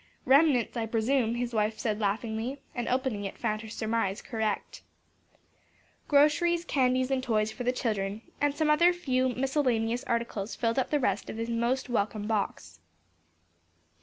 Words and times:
"Remnants, 0.25 0.75
I 0.75 0.87
presume," 0.87 1.35
his 1.35 1.53
wife 1.53 1.77
said 1.77 1.99
laughingly, 1.99 2.59
and 2.73 2.87
opening 2.87 3.23
it 3.23 3.37
found 3.37 3.61
her 3.61 3.69
surmise 3.69 4.19
correct. 4.19 4.81
Groceries, 6.07 6.65
candies 6.65 7.11
and 7.11 7.21
toys 7.21 7.51
for 7.51 7.63
the 7.63 7.71
children, 7.71 8.23
and 8.41 8.55
some 8.55 8.75
few 8.93 9.25
other 9.27 9.39
miscellaneous 9.39 10.03
articles 10.05 10.55
filled 10.55 10.79
up 10.79 10.89
the 10.89 10.99
rest 10.99 11.29
of 11.29 11.37
this 11.37 11.49
most 11.49 11.87
welcome 11.87 12.25
box. 12.25 12.79